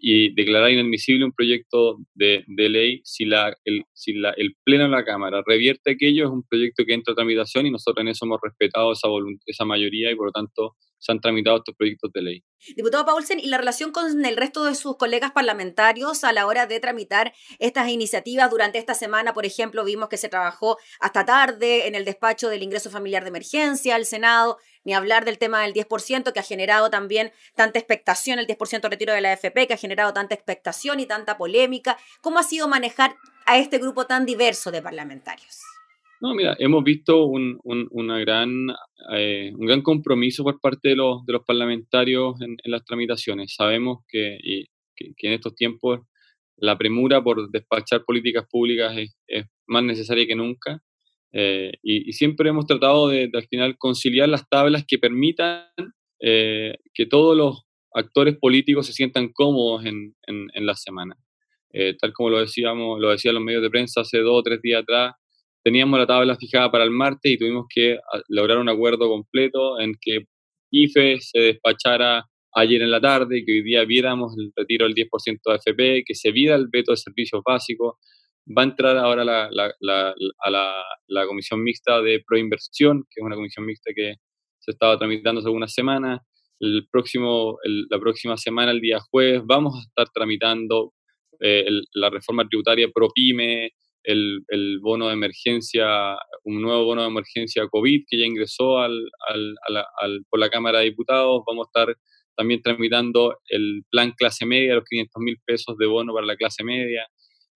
y 0.00 0.32
declarar 0.34 0.70
inadmisible 0.70 1.24
un 1.24 1.32
proyecto 1.32 1.98
de, 2.14 2.44
de 2.46 2.68
ley 2.68 3.00
si, 3.04 3.24
la, 3.24 3.56
el, 3.64 3.84
si 3.92 4.12
la, 4.12 4.30
el 4.36 4.54
Pleno 4.62 4.84
de 4.84 4.90
la 4.90 5.04
Cámara 5.04 5.42
revierte 5.44 5.92
aquello, 5.92 6.26
es 6.26 6.30
un 6.30 6.44
proyecto 6.44 6.84
que 6.84 6.94
entra 6.94 7.12
a 7.12 7.16
tramitación 7.16 7.66
y 7.66 7.70
nosotros 7.70 8.02
en 8.02 8.08
eso 8.08 8.24
hemos 8.24 8.38
respetado 8.40 8.92
esa, 8.92 9.08
esa 9.46 9.64
mayoría 9.64 10.12
y 10.12 10.14
por 10.14 10.26
lo 10.26 10.32
tanto 10.32 10.76
se 11.00 11.12
han 11.12 11.20
tramitado 11.20 11.56
estos 11.56 11.74
proyectos 11.74 12.12
de 12.12 12.22
ley. 12.22 12.44
Diputado 12.76 13.06
Paulsen, 13.06 13.40
¿y 13.40 13.46
la 13.46 13.56
relación 13.56 13.90
con 13.90 14.24
el 14.24 14.36
resto 14.36 14.64
de 14.64 14.74
sus 14.74 14.96
colegas 14.96 15.32
parlamentarios 15.32 16.24
a 16.24 16.32
la 16.32 16.46
hora 16.46 16.66
de 16.66 16.78
tramitar 16.78 17.32
estas 17.58 17.88
iniciativas? 17.88 18.50
Durante 18.50 18.78
esta 18.78 18.94
semana, 18.94 19.32
por 19.32 19.46
ejemplo, 19.46 19.82
vimos 19.82 20.10
que 20.10 20.18
se 20.18 20.28
trabajó 20.28 20.76
hasta 21.00 21.24
tarde 21.24 21.88
en 21.88 21.94
el 21.94 22.04
despacho 22.04 22.50
del 22.50 22.62
ingreso 22.62 22.90
familiar 22.90 23.22
de 23.22 23.30
emergencia 23.30 23.94
al 23.94 24.04
Senado, 24.04 24.58
ni 24.84 24.94
hablar 24.94 25.24
del 25.24 25.38
tema 25.38 25.62
del 25.62 25.74
10% 25.74 26.32
que 26.32 26.40
ha 26.40 26.42
generado 26.42 26.90
también 26.90 27.32
tanta 27.54 27.78
expectación, 27.78 28.38
el 28.38 28.46
10% 28.46 28.88
retiro 28.88 29.12
de 29.12 29.20
la 29.20 29.32
AFP, 29.32 29.66
que 29.66 29.74
ha 29.74 29.76
generado 29.76 30.12
tanta 30.12 30.34
expectación 30.34 31.00
y 31.00 31.06
tanta 31.06 31.36
polémica. 31.36 31.96
¿Cómo 32.20 32.38
ha 32.38 32.42
sido 32.42 32.68
manejar 32.68 33.14
a 33.46 33.58
este 33.58 33.78
grupo 33.78 34.06
tan 34.06 34.26
diverso 34.26 34.70
de 34.70 34.82
parlamentarios? 34.82 35.60
No, 36.20 36.34
mira, 36.34 36.54
hemos 36.58 36.84
visto 36.84 37.24
un, 37.24 37.58
una 37.62 38.18
gran, 38.18 38.68
eh, 39.14 39.52
un 39.56 39.66
gran 39.66 39.80
compromiso 39.80 40.44
por 40.44 40.60
parte 40.60 40.90
de 40.90 40.96
los, 40.96 41.24
de 41.24 41.32
los 41.32 41.44
parlamentarios 41.46 42.34
en, 42.42 42.56
las 42.64 42.84
tramitaciones. 42.84 43.54
Sabemos 43.54 44.04
que, 44.06 44.38
que, 44.94 45.26
en 45.26 45.32
estos 45.32 45.54
tiempos 45.54 46.00
la 46.56 46.76
premura 46.76 47.22
por 47.22 47.50
despachar 47.50 48.04
políticas 48.04 48.46
públicas 48.50 48.94
es, 49.26 49.46
más 49.66 49.82
necesaria 49.82 50.26
que 50.26 50.36
nunca. 50.36 50.82
Eh, 51.32 51.72
y, 51.82 52.12
siempre 52.12 52.48
hemos 52.48 52.66
tratado 52.66 53.08
de, 53.08 53.30
al 53.32 53.46
final 53.46 53.76
conciliar 53.78 54.28
las 54.28 54.48
tablas 54.48 54.84
que 54.86 54.98
permitan 54.98 55.64
eh, 56.20 56.76
que 56.92 57.06
todos 57.06 57.36
los 57.36 57.62
actores 57.94 58.36
políticos 58.36 58.86
se 58.86 58.92
sientan 58.92 59.32
cómodos 59.32 59.84
en, 59.84 60.14
en, 60.26 60.48
en 60.54 60.66
la 60.66 60.74
semana. 60.74 61.16
tal 62.00 62.12
como 62.12 62.30
lo 62.30 62.40
decíamos, 62.40 63.00
lo 63.00 63.10
decían 63.10 63.34
los 63.34 63.44
medios 63.44 63.62
de 63.62 63.70
prensa 63.70 64.00
hace 64.02 64.18
dos 64.18 64.40
o 64.40 64.42
tres 64.42 64.60
días 64.62 64.82
atrás, 64.82 65.14
teníamos 65.62 65.98
la 65.98 66.06
tabla 66.06 66.36
fijada 66.36 66.70
para 66.70 66.84
el 66.84 66.90
martes 66.90 67.32
y 67.32 67.38
tuvimos 67.38 67.66
que 67.68 67.94
ah, 67.94 68.20
lograr 68.28 68.58
un 68.58 68.68
acuerdo 68.68 69.08
completo 69.08 69.80
en 69.80 69.94
que 70.00 70.26
IFE 70.70 71.20
se 71.20 71.38
despachara 71.38 72.26
ayer 72.54 72.82
en 72.82 72.90
la 72.90 73.00
tarde, 73.00 73.44
que 73.44 73.52
hoy 73.52 73.62
día 73.62 73.84
viéramos 73.84 74.36
el 74.38 74.52
retiro 74.56 74.86
del 74.86 74.94
10% 74.94 75.40
de 75.44 75.52
AFP, 75.52 76.04
que 76.04 76.14
se 76.14 76.32
viera 76.32 76.56
el 76.56 76.68
veto 76.68 76.92
de 76.92 76.96
servicios 76.96 77.42
básicos. 77.44 77.96
Va 78.46 78.62
a 78.62 78.64
entrar 78.64 78.96
ahora 78.96 79.24
la, 79.24 79.44
a 79.48 80.50
la, 80.50 81.26
comisión 81.26 81.62
mixta 81.62 82.00
de 82.02 82.22
proinversión, 82.26 83.02
que 83.10 83.20
es 83.20 83.24
una 83.24 83.36
comisión 83.36 83.66
mixta 83.66 83.92
que 83.94 84.16
se 84.58 84.72
estaba 84.72 84.98
tramitando 84.98 85.40
hace 85.40 85.48
algunas 85.48 85.72
semanas. 85.72 86.20
El 86.58 86.88
próximo, 86.90 87.58
la 87.64 87.98
próxima 87.98 88.36
semana, 88.36 88.72
el 88.72 88.80
día 88.80 88.98
jueves, 89.10 89.42
vamos 89.44 89.76
a 89.76 89.80
estar 89.80 90.08
tramitando 90.12 90.92
eh, 91.40 91.64
la 91.94 92.10
reforma 92.10 92.46
tributaria 92.46 92.88
ProPyme, 92.92 93.70
el, 94.02 94.42
el, 94.48 94.78
bono 94.80 95.08
de 95.08 95.14
emergencia, 95.14 96.16
un 96.44 96.60
nuevo 96.60 96.84
bono 96.84 97.02
de 97.02 97.08
emergencia 97.08 97.66
COVID 97.68 98.04
que 98.08 98.18
ya 98.18 98.26
ingresó 98.26 98.78
al, 98.78 99.08
por 100.28 100.38
la 100.40 100.50
Cámara 100.50 100.78
de 100.80 100.86
Diputados. 100.86 101.42
Vamos 101.46 101.66
a 101.66 101.70
estar 101.80 101.96
también 102.36 102.62
tramitando 102.62 103.38
el 103.48 103.82
plan 103.90 104.12
clase 104.12 104.46
media, 104.46 104.74
los 104.74 104.84
500 104.84 105.22
mil 105.22 105.36
pesos 105.44 105.76
de 105.76 105.86
bono 105.86 106.14
para 106.14 106.26
la 106.26 106.36
clase 106.36 106.64
media. 106.64 107.06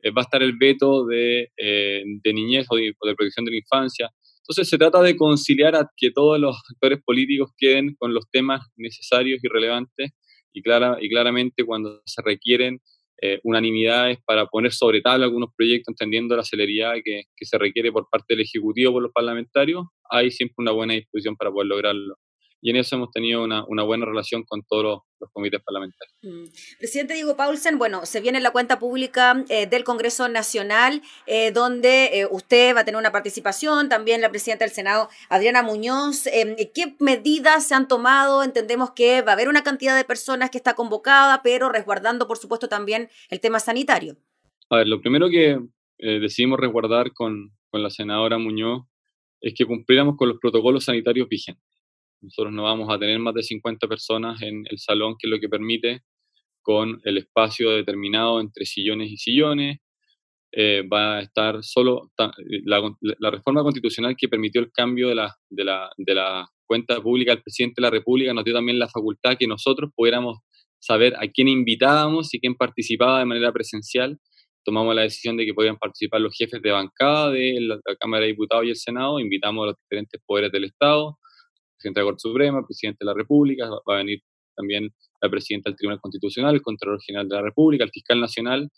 Eh, 0.04 0.10
va 0.10 0.20
a 0.20 0.24
estar 0.24 0.42
el 0.42 0.56
veto 0.58 1.06
de, 1.06 1.50
eh, 1.56 2.04
de 2.22 2.32
niñez 2.34 2.66
o 2.68 2.76
de, 2.76 2.94
protección 3.00 3.46
de 3.46 3.52
la 3.52 3.56
infancia. 3.56 4.10
Entonces 4.42 4.68
se 4.68 4.76
trata 4.76 5.00
de 5.00 5.16
conciliar 5.16 5.74
a 5.74 5.90
que 5.96 6.10
todos 6.10 6.38
los 6.38 6.54
actores 6.70 7.00
políticos 7.02 7.52
queden 7.56 7.96
con 7.98 8.12
los 8.12 8.30
temas 8.30 8.60
necesarios 8.76 9.40
y 9.42 9.48
relevantes 9.48 10.10
y, 10.52 10.62
clara, 10.62 10.98
y 11.00 11.08
claramente 11.08 11.64
cuando 11.64 12.02
se 12.04 12.20
requieren 12.20 12.80
eh, 13.22 13.40
unanimidades 13.44 14.18
para 14.26 14.44
poner 14.46 14.72
sobre 14.72 15.00
tabla 15.00 15.24
algunos 15.24 15.48
proyectos, 15.56 15.92
entendiendo 15.92 16.36
la 16.36 16.44
celeridad 16.44 16.92
que, 17.02 17.22
se 17.40 17.56
requiere 17.56 17.90
por 17.90 18.06
parte 18.10 18.34
del 18.34 18.42
Ejecutivo, 18.42 18.92
por 18.92 19.02
los 19.02 19.12
parlamentarios, 19.12 19.86
hay 20.10 20.30
siempre 20.30 20.56
una 20.58 20.72
buena 20.72 20.92
disposición 20.92 21.34
para 21.34 21.50
poder 21.50 21.68
lograrlo. 21.68 22.16
Y 22.64 22.70
en 22.70 22.76
eso 22.76 22.96
hemos 22.96 23.10
tenido 23.10 23.44
una, 23.44 23.62
una 23.66 23.82
buena 23.82 24.06
relación 24.06 24.42
con 24.42 24.62
todos 24.62 25.02
los, 25.20 25.30
comités 25.34 25.60
parlamentarios. 25.62 26.16
Mm. 26.22 26.78
Presidente 26.78 27.12
Diego 27.12 27.36
Paulsen, 27.36 27.76
bueno, 27.76 28.06
se 28.06 28.22
viene 28.22 28.40
la 28.40 28.52
cuenta 28.52 28.78
pública 28.78 29.44
eh, 29.50 29.66
del 29.66 29.84
Congreso 29.84 30.28
Nacional, 30.30 31.02
eh, 31.26 31.50
donde 31.50 32.20
eh, 32.20 32.26
usted 32.30 32.74
va 32.74 32.80
a 32.80 32.84
tener 32.86 32.98
una 32.98 33.12
participación, 33.12 33.90
también 33.90 34.22
la 34.22 34.30
presidenta 34.30 34.64
del 34.64 34.72
Senado, 34.72 35.10
Adriana 35.28 35.62
Muñoz. 35.62 36.26
Em, 36.26 36.56
¿Qué 36.74 36.96
medidas 37.00 37.68
se 37.68 37.74
han 37.74 37.86
tomado? 37.86 38.42
Entendemos 38.42 38.92
que 38.92 39.20
va 39.20 39.32
a 39.32 39.34
haber 39.34 39.50
una 39.50 39.62
cantidad 39.62 39.94
de 39.94 40.04
personas 40.04 40.48
que 40.48 40.56
está 40.56 40.74
convocada, 40.74 41.42
pero 41.42 41.68
resguardando, 41.68 42.26
por 42.26 42.38
supuesto, 42.38 42.68
también 42.68 43.10
el 43.28 43.40
tema 43.40 43.60
sanitario. 43.60 44.16
A 44.70 44.78
ver, 44.78 44.88
lo 44.88 45.02
primero 45.02 45.28
que 45.28 45.58
decidimos 45.98 46.58
resguardar 46.58 47.12
con, 47.12 47.50
con 47.70 47.82
la 47.82 47.90
senadora 47.90 48.38
Muñoz 48.38 48.84
es 49.42 49.52
que 49.54 49.66
cumpliéramos 49.66 50.16
con 50.16 50.30
los 50.30 50.38
protocolos 50.38 50.84
sanitarios 50.84 51.28
vigentes. 51.28 51.73
Nosotros 52.24 52.52
no 52.52 52.64
vamos 52.64 52.88
a 52.90 52.98
tener 52.98 53.18
más 53.18 53.34
de 53.34 53.42
50 53.42 53.86
personas 53.86 54.42
en 54.42 54.64
el 54.70 54.78
salón, 54.78 55.14
que 55.18 55.28
es 55.28 55.30
lo 55.30 55.38
que 55.38 55.48
permite 55.48 56.02
con 56.62 57.00
el 57.04 57.18
espacio 57.18 57.70
determinado 57.70 58.40
entre 58.40 58.64
sillones 58.64 59.10
y 59.10 59.16
sillones. 59.16 59.78
Eh, 60.56 60.82
va 60.90 61.18
a 61.18 61.20
estar 61.20 61.62
solo 61.62 62.12
la, 62.64 63.30
reforma 63.30 63.62
constitucional 63.62 64.14
que 64.16 64.28
permitió 64.28 64.60
el 64.60 64.70
cambio 64.72 65.08
de 65.08 65.16
la, 65.16 65.34
de, 65.50 65.64
la, 65.64 65.90
de 65.96 66.14
la 66.14 66.48
cuenta 66.66 67.00
pública 67.00 67.32
del 67.32 67.42
presidente 67.42 67.74
de 67.76 67.82
la 67.82 67.90
República 67.90 68.32
nos 68.32 68.44
dio 68.44 68.54
también 68.54 68.78
la 68.78 68.88
facultad 68.88 69.36
que 69.38 69.46
nosotros 69.46 69.90
pudiéramos 69.94 70.38
saber 70.80 71.14
a 71.16 71.28
quién 71.28 71.48
invitábamos 71.48 72.32
y 72.34 72.40
quién 72.40 72.54
participaba 72.54 73.18
de 73.18 73.24
manera 73.24 73.52
presencial. 73.52 74.18
Tomamos 74.64 74.94
la 74.94 75.02
decisión 75.02 75.36
de 75.36 75.44
que 75.44 75.54
podían 75.54 75.76
participar 75.76 76.20
los 76.20 76.34
jefes 76.36 76.60
de 76.62 76.70
bancada 76.70 77.30
de 77.30 77.58
la 77.60 77.78
Cámara 77.98 78.22
de 78.22 78.28
Diputados 78.28 78.66
y 78.66 78.70
el 78.70 78.76
Senado, 78.76 79.18
invitamos 79.18 79.62
a 79.62 79.66
los 79.68 79.76
diferentes 79.76 80.20
poderes 80.26 80.52
del 80.52 80.64
Estado, 80.64 81.18
presidente 81.84 82.00
de 82.00 82.04
la 82.04 82.10
Corte 82.10 82.20
Suprema, 82.20 82.66
presidente 82.66 82.98
de 83.00 83.06
la 83.06 83.14
República, 83.14 83.68
va 83.68 83.94
a 83.94 83.98
venir 83.98 84.22
también 84.56 84.90
la 85.20 85.28
presidenta 85.28 85.70
del 85.70 85.76
Tribunal 85.76 86.00
Constitucional, 86.00 86.54
el 86.54 86.62
Contralor 86.62 87.00
General 87.02 87.28
de 87.28 87.34
la 87.34 87.42
República, 87.42 87.84
el 87.84 87.90
Fiscal 87.90 88.20
Nacional, 88.20 88.70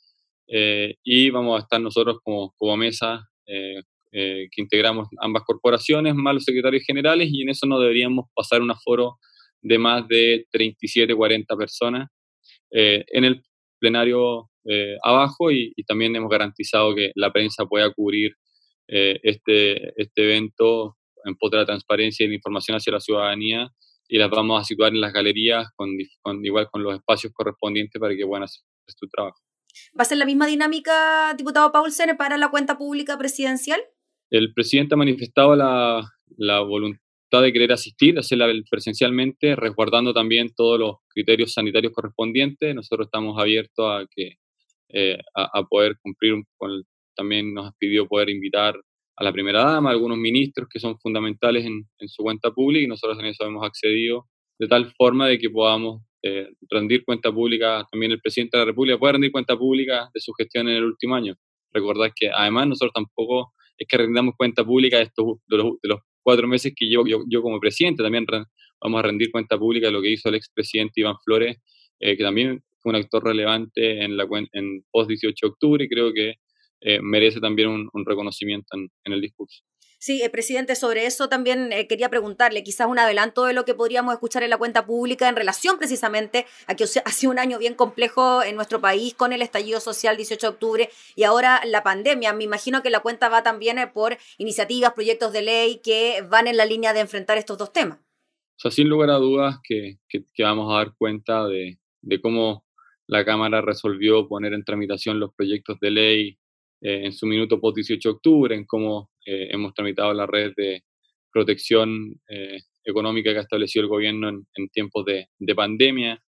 eh, 0.48 0.94
y 1.04 1.30
vamos 1.30 1.58
a 1.58 1.62
estar 1.62 1.80
nosotros 1.80 2.18
como, 2.22 2.54
como 2.56 2.76
mesa 2.76 3.28
eh, 3.46 3.82
eh, 4.12 4.48
que 4.50 4.62
integramos 4.62 5.08
ambas 5.20 5.42
corporaciones, 5.44 6.14
más 6.14 6.34
los 6.34 6.44
secretarios 6.44 6.84
generales, 6.84 7.28
y 7.30 7.42
en 7.42 7.50
eso 7.50 7.66
no 7.66 7.78
deberíamos 7.78 8.26
pasar 8.34 8.60
un 8.62 8.70
aforo 8.70 9.16
de 9.60 9.78
más 9.78 10.06
de 10.08 10.46
37, 10.50 11.14
40 11.14 11.56
personas 11.56 12.08
en 12.70 13.24
el 13.24 13.42
plenario 13.78 14.50
abajo, 15.02 15.50
y, 15.50 15.72
y, 15.76 15.84
también 15.84 16.14
hemos 16.14 16.30
garantizado 16.30 16.94
que 16.94 17.12
la 17.14 17.32
prensa 17.32 17.64
pueda 17.64 17.90
cubrir 17.92 18.32
este, 18.86 20.00
este 20.00 20.24
evento 20.24 20.96
en 21.26 21.36
pos 21.36 21.50
de 21.50 21.58
la 21.58 21.66
transparencia 21.66 22.24
y 22.24 22.28
la 22.28 22.34
información 22.34 22.76
hacia 22.76 22.92
la 22.92 23.00
ciudadanía 23.00 23.70
y 24.08 24.18
las 24.18 24.30
vamos 24.30 24.60
a 24.60 24.64
situar 24.64 24.92
en 24.92 25.00
las 25.00 25.12
galerías 25.12 25.68
con, 25.74 25.90
igual 26.44 26.68
con 26.70 26.82
los 26.82 26.94
espacios 26.94 27.32
correspondientes 27.34 28.00
para 28.00 28.14
que 28.14 28.24
puedan 28.24 28.44
hacer 28.44 28.62
su 28.86 29.08
trabajo. 29.08 29.38
¿Va 29.98 30.02
a 30.02 30.04
ser 30.04 30.18
la 30.18 30.24
misma 30.24 30.46
dinámica, 30.46 31.34
diputado 31.36 31.70
Paulsen, 31.72 32.16
para 32.16 32.36
la 32.38 32.50
cuenta 32.50 32.78
pública 32.78 33.18
presidencial? 33.18 33.80
El 34.30 34.54
presidente 34.54 34.94
ha 34.94 34.98
manifestado 34.98 35.54
la, 35.54 36.08
la 36.36 36.60
voluntad 36.60 37.42
de 37.42 37.52
querer 37.52 37.72
asistir, 37.72 38.18
hacerla 38.18 38.48
presencialmente, 38.70 39.56
resguardando 39.56 40.14
también 40.14 40.54
todos 40.54 40.78
los 40.78 40.96
criterios 41.08 41.52
sanitarios 41.52 41.92
correspondientes. 41.92 42.74
Nosotros 42.74 43.06
estamos 43.06 43.38
abiertos 43.38 43.84
a 43.86 44.06
que 44.10 44.36
eh, 44.88 45.18
a, 45.34 45.62
poder 45.64 45.96
cumplir 46.00 46.42
con, 46.56 46.84
también 47.16 47.52
nos 47.52 47.74
pidió 47.76 48.06
poder 48.06 48.30
invitar 48.30 48.80
a 49.16 49.24
la 49.24 49.32
primera 49.32 49.64
dama, 49.64 49.90
algunos 49.90 50.18
ministros 50.18 50.68
que 50.68 50.78
son 50.78 50.98
fundamentales 50.98 51.64
en, 51.64 51.86
su 52.08 52.22
cuenta 52.22 52.50
pública 52.50 52.84
y 52.84 52.86
nosotros 52.86 53.18
en 53.18 53.26
eso 53.26 53.44
hemos 53.44 53.64
accedido 53.64 54.26
de 54.58 54.68
tal 54.68 54.92
forma 54.92 55.26
de 55.26 55.38
que 55.38 55.50
podamos 55.50 56.02
eh, 56.22 56.48
rendir 56.70 57.04
cuenta 57.04 57.32
pública, 57.32 57.86
también 57.90 58.12
el 58.12 58.20
presidente 58.20 58.56
de 58.56 58.62
la 58.62 58.66
República 58.66 58.98
puede 58.98 59.14
rendir 59.14 59.32
cuenta 59.32 59.56
pública 59.56 60.08
de 60.12 60.20
su 60.20 60.32
gestión 60.32 60.68
en 60.68 60.76
el 60.76 60.84
último 60.84 61.14
año. 61.14 61.34
Recordad 61.72 62.10
que 62.14 62.30
además 62.30 62.68
nosotros 62.68 62.92
tampoco 62.94 63.52
es 63.78 63.86
que 63.86 63.96
rendamos 63.96 64.34
cuenta 64.36 64.64
pública 64.64 64.98
de, 64.98 65.04
estos, 65.04 65.26
de, 65.46 65.58
los, 65.58 66.00
cuatro 66.22 66.48
meses 66.48 66.72
que 66.74 66.90
yo, 66.90 67.04
yo, 67.06 67.42
como 67.42 67.60
presidente, 67.60 68.02
también 68.02 68.26
vamos 68.80 68.98
a 68.98 69.02
rendir 69.02 69.30
cuenta 69.30 69.58
pública 69.58 69.86
de 69.86 69.92
lo 69.92 70.02
que 70.02 70.10
hizo 70.10 70.28
el 70.28 70.34
expresidente 70.34 71.00
Iván 71.00 71.16
Flores, 71.24 71.58
eh, 72.00 72.16
que 72.16 72.22
también 72.22 72.62
fue 72.80 72.90
un 72.90 72.96
actor 72.96 73.22
relevante 73.24 74.02
en, 74.02 74.16
la, 74.16 74.26
en 74.52 74.84
post 74.90 75.08
18 75.08 75.34
de 75.46 75.50
octubre 75.50 75.84
y 75.84 75.88
creo 75.88 76.12
que 76.12 76.36
eh, 76.80 77.00
merece 77.00 77.40
también 77.40 77.68
un, 77.68 78.06
reconocimiento 78.06 78.76
en, 78.76 79.12
el 79.12 79.20
discurso. 79.20 79.62
Sí, 79.98 80.22
eh, 80.22 80.28
presidente, 80.28 80.76
sobre 80.76 81.06
eso 81.06 81.28
también 81.28 81.72
eh, 81.72 81.86
quería 81.86 82.10
preguntarle, 82.10 82.62
quizás 82.62 82.86
un 82.86 82.98
adelanto 82.98 83.46
de 83.46 83.54
lo 83.54 83.64
que 83.64 83.74
podríamos 83.74 84.12
escuchar 84.12 84.42
en 84.42 84.50
la 84.50 84.58
cuenta 84.58 84.84
pública 84.84 85.28
en 85.28 85.36
relación 85.36 85.78
precisamente 85.78 86.44
a 86.66 86.74
que 86.76 86.84
ha 87.04 87.10
sido 87.10 87.32
un 87.32 87.38
año 87.38 87.58
bien 87.58 87.74
complejo 87.74 88.42
en 88.42 88.56
nuestro 88.56 88.80
país 88.80 89.14
con 89.14 89.32
el 89.32 89.42
estallido 89.42 89.80
social 89.80 90.16
18 90.16 90.46
de 90.46 90.52
octubre 90.52 90.90
y 91.16 91.24
ahora 91.24 91.62
la 91.64 91.82
pandemia. 91.82 92.34
Me 92.34 92.44
imagino 92.44 92.82
que 92.82 92.90
la 92.90 93.00
cuenta 93.00 93.28
va 93.28 93.42
también 93.42 93.78
por 93.94 94.18
iniciativas, 94.38 94.92
proyectos 94.92 95.32
de 95.32 95.42
ley 95.42 95.80
que 95.82 96.22
van 96.28 96.46
en 96.46 96.56
la 96.56 96.66
línea 96.66 96.92
de 96.92 97.00
enfrentar 97.00 97.38
estos 97.38 97.56
dos 97.58 97.72
temas. 97.72 97.98
O 97.98 98.58
sea, 98.58 98.70
sin 98.70 98.88
lugar 98.88 99.10
a 99.10 99.16
dudas 99.16 99.56
que, 99.62 99.98
que, 100.08 100.42
vamos 100.42 100.72
a 100.72 100.78
dar 100.78 100.94
cuenta 100.96 101.46
de, 101.46 101.78
de 102.00 102.20
cómo 102.20 102.64
la 103.06 103.24
Cámara 103.24 103.60
resolvió 103.60 104.28
poner 104.28 104.54
en 104.54 104.64
tramitación 104.64 105.20
los 105.20 105.34
proyectos 105.34 105.78
de 105.80 105.90
ley 105.90 106.28
eh, 106.28 106.38
en 106.86 107.12
su 107.12 107.26
minuto 107.26 107.60
post 107.60 107.76
18 107.76 108.08
de 108.08 108.14
octubre, 108.14 108.54
en 108.54 108.64
cómo 108.64 109.10
eh, 109.24 109.48
hemos 109.50 109.74
tramitado 109.74 110.14
la 110.14 110.26
red 110.26 110.52
de 110.56 110.82
protección 111.32 112.14
eh, 112.28 112.58
económica 112.84 113.32
que 113.32 113.38
ha 113.38 113.42
establecido 113.42 113.82
el 113.82 113.88
gobierno 113.88 114.28
en, 114.28 114.68
tiempos 114.68 115.04
de, 115.04 115.26
pandemia. 115.54 116.22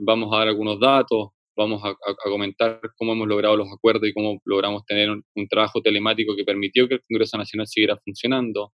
vamos 0.00 0.32
a 0.32 0.38
dar 0.38 0.48
algunos 0.48 0.78
datos, 0.78 1.30
vamos 1.56 1.82
a, 1.84 1.96
comentar 2.22 2.80
cómo 2.96 3.12
hemos 3.12 3.26
logrado 3.26 3.56
los 3.56 3.68
acuerdos 3.72 4.08
y 4.08 4.12
cómo 4.12 4.40
logramos 4.44 4.84
tener 4.86 5.10
un, 5.10 5.48
trabajo 5.48 5.82
telemático 5.82 6.36
que 6.36 6.44
permitió 6.44 6.86
que 6.86 6.94
el 6.94 7.02
Congreso 7.08 7.36
Nacional 7.36 7.66
siguiera 7.66 7.98
funcionando. 8.04 8.72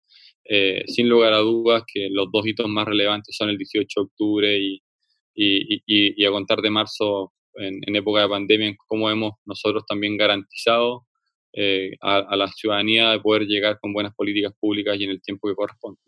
sin 0.86 1.08
lugar 1.08 1.32
a 1.34 1.38
dudas 1.38 1.84
que 1.86 2.08
los 2.10 2.26
dos 2.32 2.44
hitos 2.46 2.68
más 2.68 2.86
relevantes 2.86 3.36
son 3.36 3.48
el 3.48 3.58
18 3.58 3.86
de 4.00 4.04
octubre 4.04 4.58
y, 4.58 4.82
y, 5.36 5.76
y, 5.86 6.22
y 6.22 6.25
a 6.25 6.30
contar 6.30 6.60
de 6.60 6.70
marzo 6.70 7.32
en, 7.58 7.96
época 7.96 8.22
de 8.22 8.28
pandemia, 8.28 8.68
en 8.68 8.76
cómo 8.86 9.10
hemos 9.10 9.34
nosotros 9.44 9.84
también 9.86 10.16
garantizado 10.16 11.06
eh, 11.58 11.96
a, 12.02 12.36
la 12.36 12.48
ciudadanía 12.48 13.12
de 13.12 13.20
poder 13.20 13.46
llegar 13.46 13.78
con 13.80 13.94
buenas 13.94 14.14
políticas 14.14 14.52
públicas 14.60 14.94
y 14.98 15.04
en 15.04 15.10
el 15.10 15.22
tiempo 15.22 15.48
que 15.48 15.54
corresponde. 15.54 15.98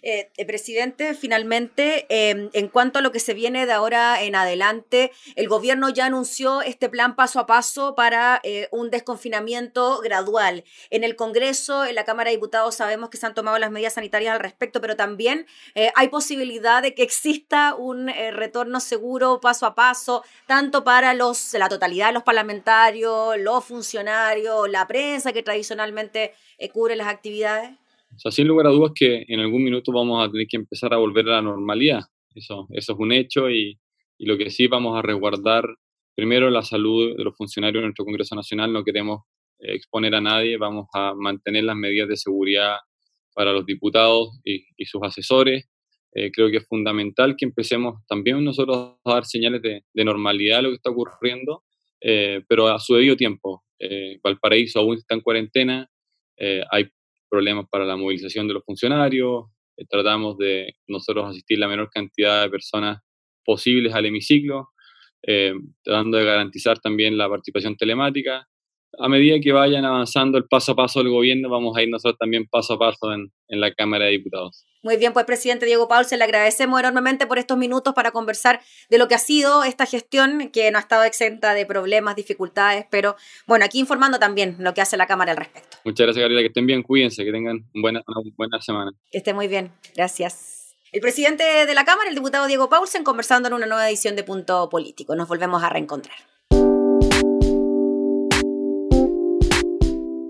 Eh, 0.00 0.30
eh, 0.36 0.46
presidente, 0.46 1.14
finalmente, 1.14 2.06
em, 2.08 2.50
en 2.52 2.68
cuanto 2.68 3.00
a 3.00 3.02
lo 3.02 3.10
que 3.10 3.18
se 3.18 3.34
viene 3.34 3.66
de 3.66 3.72
ahora 3.72 4.22
en 4.22 4.36
adelante, 4.36 5.10
el 5.34 5.48
gobierno 5.48 5.88
ya 5.88 6.06
anunció 6.06 6.62
este 6.62 6.88
plan 6.88 7.16
paso 7.16 7.40
a 7.40 7.46
paso 7.46 7.96
para 7.96 8.40
un 8.70 8.90
desconfinamiento 8.90 9.98
gradual. 10.00 10.62
En 10.90 11.02
el 11.02 11.16
Congreso, 11.16 11.84
en 11.84 11.96
la 11.96 12.04
Cámara 12.04 12.30
de 12.30 12.36
Diputados, 12.36 12.76
sabemos 12.76 13.10
que 13.10 13.16
se 13.16 13.26
han 13.26 13.34
tomado 13.34 13.58
las 13.58 13.72
medidas 13.72 13.94
sanitarias 13.94 14.34
al 14.34 14.40
respecto, 14.40 14.80
pero 14.80 14.94
también 14.94 15.46
hay 15.96 16.08
posibilidad 16.08 16.80
de 16.80 16.94
que 16.94 17.02
exista 17.02 17.74
un 17.74 18.08
retorno 18.08 18.78
seguro 18.78 19.40
paso 19.40 19.66
a 19.66 19.74
paso, 19.74 20.22
tanto 20.46 20.84
para 20.84 21.14
los, 21.14 21.54
la 21.54 21.68
totalidad 21.68 22.08
de 22.08 22.12
los 22.12 22.22
parlamentarios, 22.22 23.36
los 23.38 23.64
funcionarios, 23.64 24.68
la 24.68 24.86
prensa 24.92 25.32
que 25.32 25.42
tradicionalmente 25.42 26.32
eh, 26.58 26.68
cubre 26.68 26.96
las 26.96 27.08
actividades? 27.08 27.70
O 28.14 28.18
sea, 28.18 28.30
sin 28.30 28.46
lugar 28.46 28.66
a 28.66 28.70
dudas 28.70 28.92
que 28.94 29.24
en 29.26 29.40
algún 29.40 29.64
minuto 29.64 29.90
vamos 29.90 30.22
a 30.22 30.30
tener 30.30 30.46
que 30.46 30.58
empezar 30.58 30.92
a 30.92 30.98
volver 30.98 31.26
a 31.28 31.36
la 31.36 31.42
normalidad. 31.42 32.02
Eso, 32.34 32.66
eso 32.70 32.92
es 32.92 32.98
un 32.98 33.10
hecho 33.10 33.48
y, 33.48 33.78
y 34.18 34.26
lo 34.26 34.36
que 34.36 34.50
sí 34.50 34.66
vamos 34.66 34.98
a 34.98 35.02
resguardar 35.02 35.64
primero 36.14 36.50
la 36.50 36.60
salud 36.60 37.16
de 37.16 37.24
los 37.24 37.34
funcionarios 37.34 37.80
de 37.80 37.86
nuestro 37.86 38.04
Congreso 38.04 38.34
Nacional. 38.34 38.70
No 38.70 38.84
queremos 38.84 39.20
eh, 39.60 39.74
exponer 39.74 40.14
a 40.14 40.20
nadie, 40.20 40.58
vamos 40.58 40.88
a 40.92 41.14
mantener 41.14 41.64
las 41.64 41.76
medidas 41.76 42.08
de 42.08 42.16
seguridad 42.16 42.76
para 43.34 43.52
los 43.52 43.64
diputados 43.64 44.40
y, 44.44 44.66
y 44.76 44.84
sus 44.84 45.00
asesores. 45.02 45.70
Eh, 46.14 46.30
creo 46.30 46.50
que 46.50 46.58
es 46.58 46.68
fundamental 46.68 47.34
que 47.38 47.46
empecemos 47.46 47.94
también 48.06 48.44
nosotros 48.44 48.76
a 49.06 49.14
dar 49.14 49.24
señales 49.24 49.62
de, 49.62 49.84
de 49.94 50.04
normalidad 50.04 50.58
a 50.58 50.62
lo 50.62 50.68
que 50.68 50.76
está 50.76 50.90
ocurriendo, 50.90 51.62
pero 52.48 52.66
a 52.66 52.78
su 52.80 52.94
debido 52.94 53.16
tiempo 53.16 53.62
eh, 53.82 54.20
Valparaíso 54.22 54.78
aún 54.78 54.96
está 54.96 55.14
en 55.14 55.20
cuarentena, 55.22 55.88
eh, 56.38 56.62
hay 56.70 56.88
problemas 57.28 57.66
para 57.68 57.84
la 57.84 57.96
movilización 57.96 58.46
de 58.46 58.54
los 58.54 58.64
funcionarios, 58.64 59.46
eh, 59.76 59.84
tratamos 59.88 60.38
de 60.38 60.76
nosotros 60.86 61.28
asistir 61.28 61.58
la 61.58 61.66
menor 61.66 61.90
cantidad 61.90 62.42
de 62.42 62.50
personas 62.50 63.00
posibles 63.44 63.92
al 63.92 64.06
hemiciclo, 64.06 64.68
tratando 65.82 66.18
de 66.18 66.24
garantizar 66.24 66.78
también 66.80 67.16
la 67.16 67.28
participación 67.28 67.76
telemática. 67.76 68.48
A 68.98 69.08
medida 69.08 69.40
que 69.40 69.52
vayan 69.52 69.84
avanzando 69.84 70.38
el 70.38 70.44
paso 70.44 70.72
a 70.72 70.76
paso 70.76 71.00
del 71.00 71.10
gobierno, 71.10 71.48
vamos 71.48 71.76
a 71.76 71.82
ir 71.82 71.88
nosotros 71.88 72.18
también 72.18 72.46
paso 72.46 72.74
a 72.74 72.78
paso 72.78 73.12
en 73.12 73.30
la 73.48 73.72
Cámara 73.72 74.06
de 74.06 74.12
Diputados. 74.12 74.66
Muy 74.84 74.96
bien, 74.96 75.12
pues 75.12 75.24
presidente 75.26 75.64
Diego 75.64 75.86
Paul, 75.86 76.04
se 76.04 76.16
le 76.16 76.24
agradecemos 76.24 76.80
enormemente 76.80 77.28
por 77.28 77.38
estos 77.38 77.56
minutos 77.56 77.94
para 77.94 78.10
conversar 78.10 78.60
de 78.90 78.98
lo 78.98 79.06
que 79.06 79.14
ha 79.14 79.18
sido 79.18 79.62
esta 79.62 79.86
gestión, 79.86 80.50
que 80.52 80.72
no 80.72 80.78
ha 80.78 80.80
estado 80.80 81.04
exenta 81.04 81.54
de 81.54 81.64
problemas, 81.64 82.16
dificultades, 82.16 82.84
pero 82.90 83.14
bueno, 83.46 83.64
aquí 83.64 83.78
informando 83.78 84.18
también 84.18 84.56
lo 84.58 84.74
que 84.74 84.80
hace 84.80 84.96
la 84.96 85.06
Cámara 85.06 85.30
al 85.30 85.38
respecto. 85.38 85.76
Muchas 85.84 86.06
gracias, 86.06 86.20
Gabriela, 86.20 86.42
que 86.42 86.48
estén 86.48 86.66
bien, 86.66 86.82
cuídense, 86.82 87.24
que 87.24 87.30
tengan 87.30 87.64
buena, 87.72 88.02
una 88.08 88.28
buena 88.36 88.60
semana. 88.60 88.90
Que 89.08 89.18
esté 89.18 89.32
muy 89.32 89.46
bien, 89.46 89.70
gracias. 89.94 90.74
El 90.90 91.00
presidente 91.00 91.44
de 91.44 91.74
la 91.74 91.84
Cámara, 91.84 92.08
el 92.08 92.16
diputado 92.16 92.48
Diego 92.48 92.68
Paulsen, 92.68 93.04
conversando 93.04 93.48
en 93.48 93.54
una 93.54 93.66
nueva 93.66 93.88
edición 93.88 94.16
de 94.16 94.24
Punto 94.24 94.68
Político. 94.68 95.14
Nos 95.14 95.28
volvemos 95.28 95.62
a 95.62 95.68
reencontrar. 95.68 96.16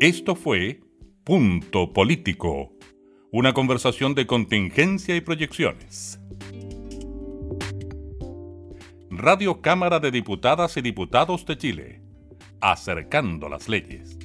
Esto 0.03 0.35
fue 0.35 0.81
Punto 1.23 1.93
Político, 1.93 2.73
una 3.31 3.55
conversación 3.55 4.17
de 4.17 4.27
contingencia 4.27 5.15
y 5.15 5.21
proyecciones. 5.21 6.19
Radio 9.11 9.63
Cámara 9.63 10.01
de 10.01 10.11
Diputadas 10.11 10.77
y 10.77 10.81
Diputados 10.81 11.47
de 11.47 11.57
Chile, 11.57 12.03
acercando 12.61 13.49
las 13.49 13.69
leyes. 13.69 14.19